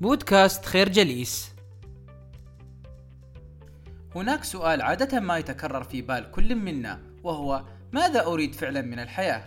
[0.00, 1.50] بودكاست خير جليس
[4.14, 9.42] هناك سؤال عادة ما يتكرر في بال كل منا وهو ماذا أريد فعلا من الحياة؟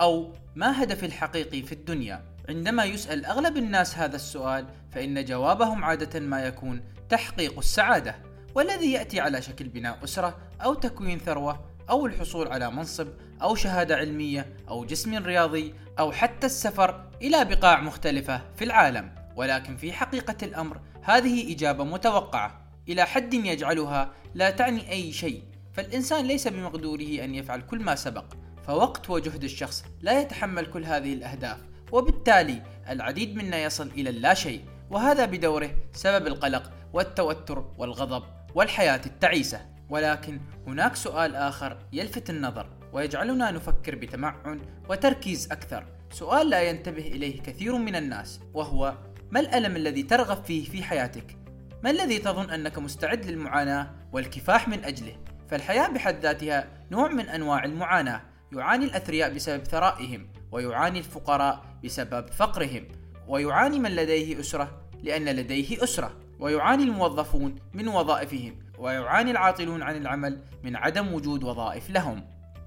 [0.00, 6.20] أو ما هدفي الحقيقي في الدنيا؟ عندما يسأل أغلب الناس هذا السؤال فإن جوابهم عادة
[6.20, 8.16] ما يكون تحقيق السعادة
[8.54, 11.60] والذي يأتي على شكل بناء أسرة أو تكوين ثروة
[11.90, 13.08] أو الحصول على منصب
[13.42, 19.76] أو شهادة علمية أو جسم رياضي أو حتى السفر إلى بقاع مختلفة في العالم ولكن
[19.76, 22.60] في حقيقة الأمر هذه إجابة متوقعة.
[22.88, 25.42] إلى حد يجعلها لا تعني أي شيء.
[25.72, 28.24] فالإنسان ليس بمقدوره أن يفعل كل ما سبق.
[28.66, 31.58] فوقت وجهد الشخص لا يتحمل كل هذه الأهداف.
[31.92, 34.64] وبالتالي العديد منا يصل إلى اللا شيء.
[34.90, 38.22] وهذا بدوره سبب القلق والتوتر والغضب
[38.54, 39.60] والحياة التعيسة.
[39.90, 45.86] ولكن هناك سؤال آخر يلفت النظر ويجعلنا نفكر بتمعن وتركيز أكثر.
[46.10, 48.94] سؤال لا ينتبه إليه كثير من الناس وهو
[49.30, 51.36] ما الألم الذي ترغب فيه في حياتك؟
[51.84, 55.16] ما الذي تظن أنك مستعد للمعاناة والكفاح من أجله؟
[55.50, 62.84] فالحياة بحد ذاتها نوع من أنواع المعاناة يعاني الأثرياء بسبب ثرائهم ويعاني الفقراء بسبب فقرهم
[63.28, 70.40] ويعاني من لديه أسرة لأن لديه أسرة ويعاني الموظفون من وظائفهم ويعاني العاطلون عن العمل
[70.62, 72.24] من عدم وجود وظائف لهم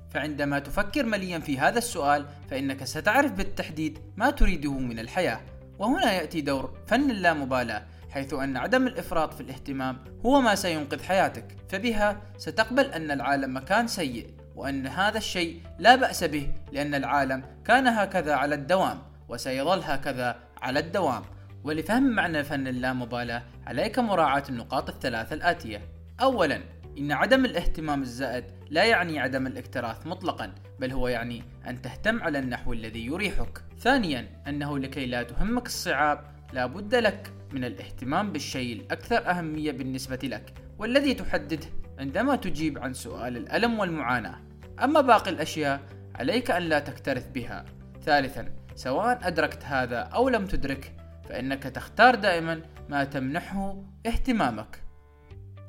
[0.09, 5.39] فعندما تفكر مليا في هذا السؤال فإنك ستعرف بالتحديد ما تريده من الحياة
[5.81, 11.45] وهنا يأتي دور فن اللامبالاة حيث أن عدم الإفراط في الاهتمام هو ما سينقذ حياتك
[11.69, 17.87] فبها ستقبل أن العالم مكان سيء وأن هذا الشيء لا بأس به لأن العالم كان
[17.87, 21.23] هكذا على الدوام وسيظل هكذا على الدوام.
[21.63, 25.81] ولفهم معنى فن اللامبالاة عليك مراعاة النقاط الثلاثة الآتية.
[26.21, 26.61] أولا
[26.97, 32.39] إن عدم الاهتمام الزائد لا يعني عدم الاكتراث مطلقا بل هو يعني أن تهتم على
[32.39, 33.61] النحو الذي يريحك.
[33.79, 40.19] ثانيا أنه لكي لا تهمك الصعاب لا بد لك من الاهتمام بالشيء الأكثر أهمية بالنسبة
[40.23, 41.67] لك والذي تحدده
[41.99, 44.39] عندما تجيب عن سؤال الألم والمعاناة.
[44.83, 45.81] أما باقي الأشياء
[46.15, 47.65] عليك أن لا تكترث بها.
[48.03, 50.93] ثالثا سواء أدركت هذا أو لم تدرك
[51.29, 54.83] فإنك تختار دائما ما تمنحه اهتمامك.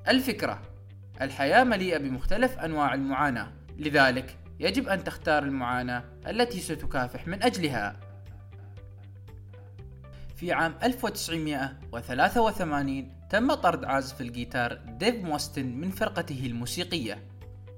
[0.08, 0.71] الفكرة
[1.20, 7.96] الحياة مليئة بمختلف أنواع المعاناة لذلك يجب أن تختار المعاناة التي ستكافح من أجلها.
[10.36, 17.18] في عام 1983 تم طرد عازف الجيتار ديف موستن من فرقته الموسيقية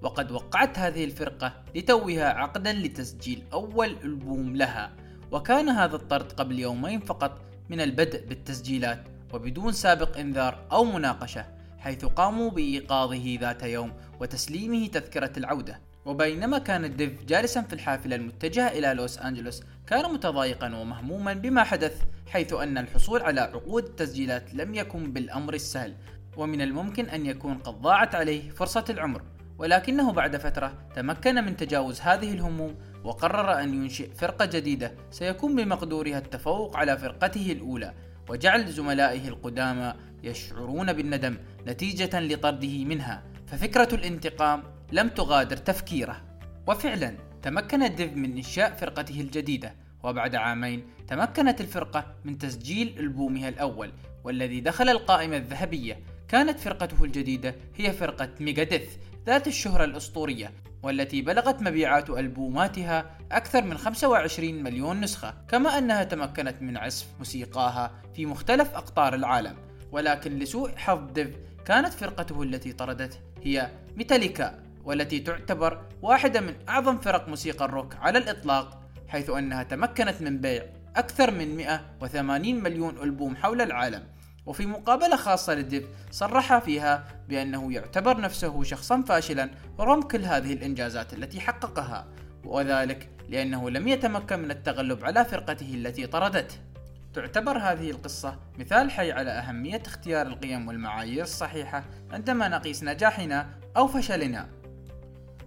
[0.02, 4.92] وقد وقعت هذه الفرقة لتوها عقدا لتسجيل أول ألبوم لها
[5.32, 11.63] وكان هذا الطرد قبل يومين فقط من البدء بالتسجيلات وبدون سابق إنذار أو مناقشة.
[11.84, 15.80] حيث قاموا بإيقاظه ذات يوم وتسليمه تذكرة العودة.
[16.04, 22.02] وبينما كان ديف جالسا في الحافلة المتجهة إلى لوس أنجلوس كان متضايقا ومهموما بما حدث
[22.28, 25.94] حيث أن الحصول على عقود التسجيلات لم يكن بالأمر السهل
[26.36, 29.22] ومن الممكن أن يكون قد ضاعت عليه فرصة العمر.
[29.58, 32.74] ولكنه بعد فترة تمكن من تجاوز هذه الهموم
[33.04, 37.94] وقرر أن ينشئ فرقة جديدة سيكون بمقدورها التفوق على فرقته الأولى
[38.28, 41.36] وجعل زملائه القدامى يشعرون بالندم
[41.66, 44.62] نتيجة لطرده منها ففكرة الانتقام
[44.92, 46.22] لم تغادر تفكيره.
[46.66, 53.92] وفعلا تمكن ديف من إنشاء فرقته الجديدة وبعد عامين تمكنت الفرقة من تسجيل ألبومها الأول
[54.24, 56.00] والذي دخل القائمة الذهبية.
[56.28, 58.96] كانت فرقته الجديدة هي فرقة ميجاديث
[59.26, 60.52] ذات الشهرة الأسطورية
[60.82, 65.34] والتي بلغت مبيعات ألبوماتها أكثر من 25 مليون نسخة.
[65.48, 69.56] كما أنها تمكنت من عزف موسيقاها في مختلف أقطار العالم.
[69.94, 71.28] ولكن لسوء حظ ديف
[71.64, 78.18] كانت فرقته التي طردته هي ميتاليكا والتي تعتبر واحدة من أعظم فرق موسيقى الروك على
[78.18, 80.64] الإطلاق حيث أنها تمكنت من بيع
[80.96, 84.02] أكثر من 180 مليون ألبوم حول العالم.
[84.46, 89.50] وفي مقابلة خاصة لديف صرح فيها بأنه يعتبر نفسه شخصا فاشلا
[89.80, 92.06] رغم كل هذه الإنجازات التي حققها
[92.44, 96.73] وذلك لأنه لم يتمكن من التغلب على فرقته التي طردته.
[97.14, 103.86] تعتبر هذه القصة مثال حي على أهمية اختيار القيم والمعايير الصحيحة عندما نقيس نجاحنا أو
[103.86, 104.48] فشلنا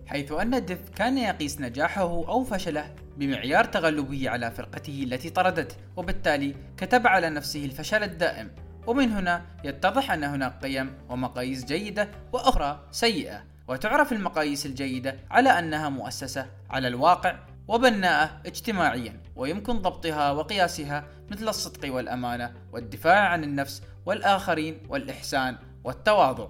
[0.07, 6.55] حيث أن ديف كان يقيس نجاحه أو فشله بمعيار تغلبه على فرقته التي طردته وبالتالي
[6.77, 8.51] كتب على نفسه الفشل الدائم.
[8.87, 13.43] ومن هنا يتضح أن هناك قيم ومقاييس جيدة وأخرى سيئة.
[13.67, 21.93] وتعرف المقاييس الجيدة على أنها مؤسسة على الواقع وبناءة اجتماعيا ويمكن ضبطها وقياسها مثل الصدق
[21.93, 26.47] والأمانة والدفاع عن النفس والآخرين والإحسان والتواضع.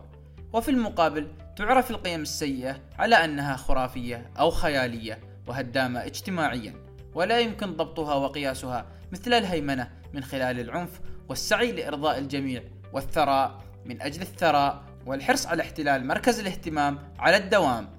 [0.53, 6.73] وفي المقابل تعرف القيم السيئة على أنها خرافية أو خيالية وهدامة اجتماعيا
[7.13, 14.21] ولا يمكن ضبطها وقياسها مثل الهيمنة من خلال العنف والسعي لإرضاء الجميع والثراء من أجل
[14.21, 17.89] الثراء والحرص على احتلال مركز الاهتمام على الدوام.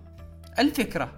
[0.58, 1.12] الفكرة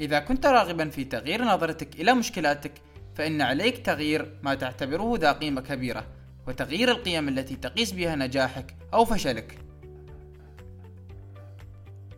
[0.00, 2.72] إذا كنت راغبا في تغيير نظرتك إلى مشكلاتك
[3.14, 6.06] فإن عليك تغيير ما تعتبره ذا قيمة كبيرة
[6.48, 9.58] وتغيير القيم التي تقيس بها نجاحك أو فشلك.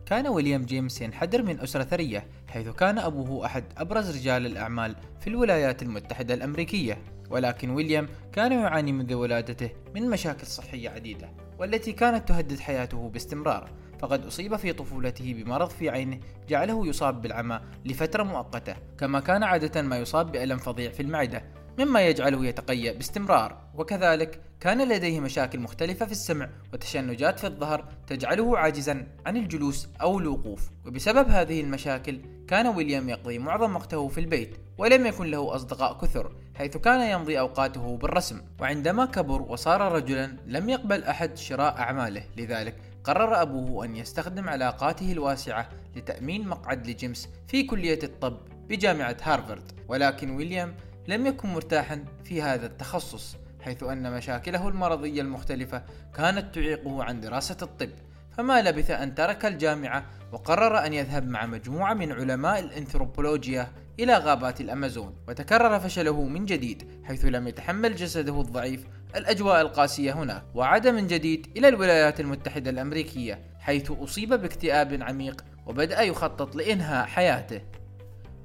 [0.05, 5.27] كان ويليام جيمس ينحدر من أسرة ثرية حيث كان أبوه أحد أبرز رجال الأعمال في
[5.27, 6.97] الولايات المتحدة الأمريكية.
[7.29, 11.29] ولكن ويليام كان يعاني منذ ولادته من مشاكل صحية عديدة
[11.59, 13.69] والتي كانت تهدد حياته باستمرار.
[14.01, 16.19] فقد أصيب في طفولته بمرض في عينه
[16.49, 21.43] جعله يصاب بالعمى لفترة مؤقتة كما كان عادة ما يصاب بألم فظيع في المعدة
[21.79, 23.57] مما يجعله يتقيأ باستمرار.
[23.75, 30.19] وكذلك كان لديه مشاكل مختلفة في السمع وتشنجات في الظهر تجعله عاجزا عن الجلوس أو
[30.19, 30.69] الوقوف.
[30.85, 36.35] وبسبب هذه المشاكل كان ويليام يقضي معظم وقته في البيت ولم يكن له أصدقاء كثر
[36.55, 38.41] حيث كان يمضي أوقاته بالرسم.
[38.59, 45.11] وعندما كبر وصار رجلا لم يقبل أحد شراء أعماله لذلك قرر أبوه أن يستخدم علاقاته
[45.11, 48.37] الواسعة لتأمين مقعد لجيمس في كلية الطب
[48.69, 49.71] بجامعة هارفارد.
[49.87, 50.75] ولكن ويليام
[51.07, 55.83] لم يكن مرتاحا في هذا التخصص حيث أن مشاكله المرضية المختلفة
[56.15, 57.89] كانت تعيقه عن دراسة الطب.
[58.37, 64.61] فما لبث أن ترك الجامعة وقرر أن يذهب مع مجموعة من علماء الأنثروبولوجيا إلى غابات
[64.61, 65.15] الأمازون.
[65.27, 71.47] وتكرر فشله من جديد حيث لم يتحمل جسده الضعيف الأجواء القاسية هناك وعاد من جديد
[71.57, 77.61] إلى الولايات المتحدة الأمريكية حيث أصيب باكتئاب عميق وبدأ يخطط لإنهاء حياته.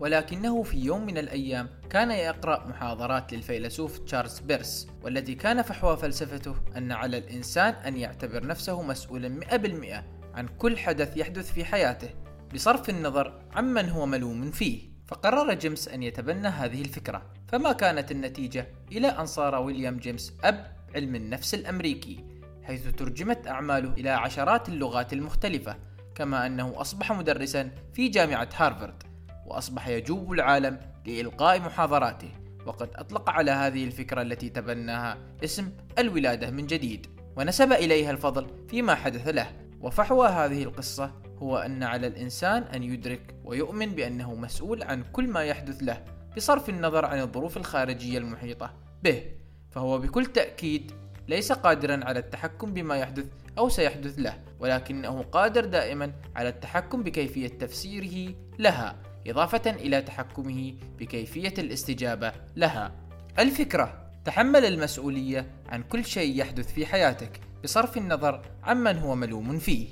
[0.00, 6.54] ولكنه في يوم من الأيام كان يقرأ محاضرات للفيلسوف تشارلز بيرس والتي كان فحوى فلسفته
[6.76, 10.04] أن على الإنسان أن يعتبر نفسه مسؤولا 100%
[10.34, 12.08] عن كل حدث يحدث في حياته
[12.54, 14.96] بصرف النظر عمن هو ملوم فيه.
[15.06, 17.35] فقرر جيمس أن يتبنى هذه الفكرة.
[17.48, 22.25] فما كانت النتيجة إلا أن صار ويليام جيمس أب علم النفس الأمريكي
[22.62, 25.76] حيث ترجمت أعماله إلى عشرات اللغات المختلفة
[26.14, 29.02] كما أنه أصبح مدرسا في جامعة هارفارد
[29.46, 32.31] وأصبح يجوب العالم لإلقاء محاضراته
[32.66, 37.06] وقد أطلق على هذه الفكرة التي تبناها اسم الولادة من جديد
[37.37, 39.52] ونسب إليها الفضل فيما حدث له.
[39.81, 45.44] وفحوى هذه القصة هو أن على الإنسان أن يدرك ويؤمن بأنه مسؤول عن كل ما
[45.44, 46.04] يحدث له.
[46.36, 49.22] بصرف النظر عن الظروف الخارجية المحيطة به
[49.70, 50.92] فهو بكل تأكيد
[51.28, 53.26] ليس قادرا على التحكم بما يحدث
[53.58, 58.96] أو سيحدث له ولكنه قادر دائما على التحكم بكيفية تفسيره لها
[59.26, 62.92] إضافة إلى تحكمه بكيفية الاستجابة لها.
[63.38, 69.88] الفكرة: تحمل المسؤولية عن كل شيء يحدث في حياتك بصرف النظر عمن هو ملوم فيه.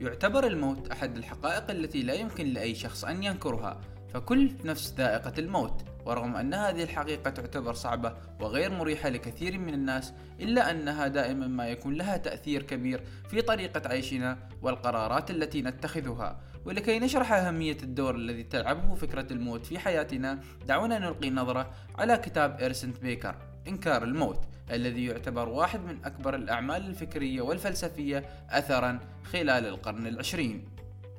[0.00, 3.80] يعتبر الموت أحد الحقائق التي لا يمكن لأي شخص أن ينكرها،
[4.14, 10.12] فكل نفس ذائقة الموت، ورغم أن هذه الحقيقة تعتبر صعبة وغير مريحة لكثير من الناس
[10.40, 16.40] إلا أنها دائما ما يكون لها تأثير كبير في طريقة عيشنا والقرارات التي نتخذها.
[16.64, 22.60] ولكي نشرح أهمية الدور الذي تلعبه فكرة الموت في حياتنا دعونا نلقي نظرة على كتاب
[22.60, 23.34] إرسنت بيكر
[23.68, 30.64] إنكار الموت الذي يعتبر واحد من أكبر الأعمال الفكرية والفلسفية أثرا خلال القرن العشرين.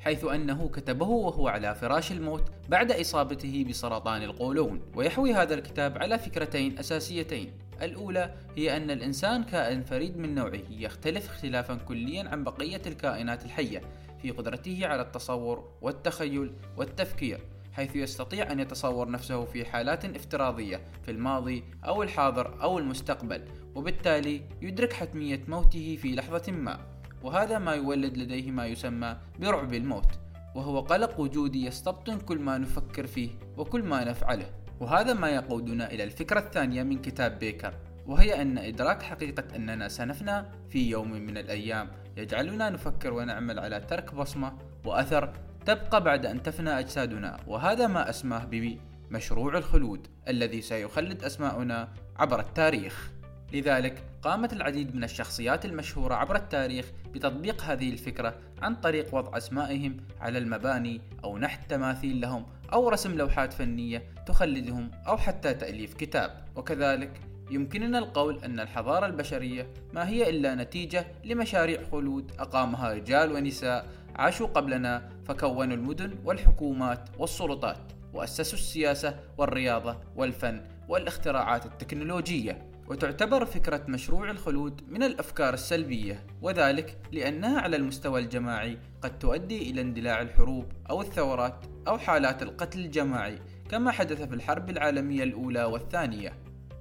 [0.04, 4.82] حيث أنه كتبه وهو على فراش الموت بعد إصابته بسرطان القولون.
[4.96, 7.52] ويحوي هذا الكتاب على فكرتين أساسيتين.
[7.82, 13.82] الأولى هي أن الإنسان كائن فريد من نوعه يختلف اختلافا كليا عن بقية الكائنات الحية
[14.22, 17.40] في قدرته على التصور والتخيل والتفكير
[17.74, 23.42] حيث يستطيع أن يتصور نفسه في حالات افتراضية في الماضي أو الحاضر أو المستقبل
[23.76, 26.93] وبالتالي يدرك حتمية موته في لحظة ما.
[27.24, 30.20] وهذا ما يولد لديه ما يسمى برعب الموت
[30.56, 34.46] وهو قلق وجودي يستبطن كل ما نفكر فيه وكل ما نفعله.
[34.80, 37.74] وهذا ما يقودنا إلى الفكرة الثانية من كتاب بيكر
[38.08, 44.16] وهي أن إدراك حقيقة أننا سنفنى في يوم من الأيام يجعلنا نفكر ونعمل على ترك
[44.16, 44.54] بصمة
[44.86, 45.34] وأثر
[45.66, 47.38] تبقى بعد أن تفنى أجسادنا.
[47.48, 53.12] وهذا ما أسماه بمشروع الخلود الذي سيخلد أسماؤنا عبر التاريخ.
[53.54, 59.98] لذلك قامت العديد من الشخصيات المشهورة عبر التاريخ بتطبيق هذه الفكرة عن طريق وضع أسمائهم
[60.22, 66.46] على المباني أو نحت تماثيل لهم أو رسم لوحات فنية تخلدهم أو حتى تأليف كتاب.
[66.56, 73.88] وكذلك يمكننا القول أن الحضارة البشرية ما هي إلا نتيجة لمشاريع خلود أقامها رجال ونساء
[74.16, 82.73] عاشوا قبلنا فكونوا المدن والحكومات والسلطات وأسسوا السياسة والرياضة والفن والاختراعات التكنولوجية.
[82.94, 89.82] وتعتبر فكرة مشروع الخلود من الأفكار السلبية وذلك لأنها على المستوى الجماعي قد تؤدي إلى
[89.82, 96.34] اندلاع الحروب أو الثورات أو حالات القتل الجماعي كما حدث في الحرب العالمية الأولى والثانية.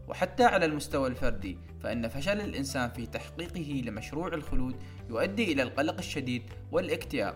[0.09, 4.77] وحتى على المستوى الفردي فإن فشل الإنسان في تحقيقه لمشروع الخلود
[5.11, 6.43] يؤدي إلى القلق الشديد
[6.73, 7.35] والاكتئاب.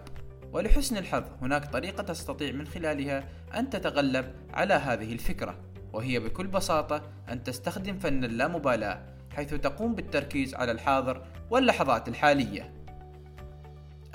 [0.53, 5.59] ولحسن الحظ هناك طريقة تستطيع من خلالها أن تتغلب على هذه الفكرة.
[5.97, 12.75] وهي بكل بساطة أن تستخدم فن اللامبالاة حيث تقوم بالتركيز على الحاضر واللحظات الحالية.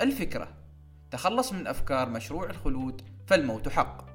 [0.00, 0.48] الفكرة
[1.10, 4.06] تخلص من أفكار مشروع الخلود فالموت حق.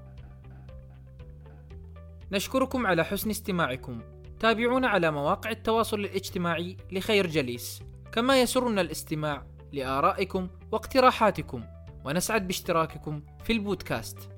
[2.31, 4.01] نشكركم على حسن استماعكم.
[4.39, 7.83] تابعونا على مواقع التواصل الاجتماعي لخير جليس.
[8.11, 9.43] كما يسرنا الاستماع
[9.73, 11.63] لآرائكم واقتراحاتكم.
[12.05, 14.36] ونسعد باشتراككم في البودكاست.